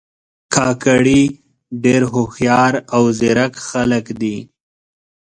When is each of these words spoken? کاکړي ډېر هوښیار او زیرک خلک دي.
کاکړي 0.55 1.21
ډېر 1.83 2.01
هوښیار 2.13 2.73
او 2.95 3.03
زیرک 3.19 3.53
خلک 3.69 4.05
دي. 4.21 4.37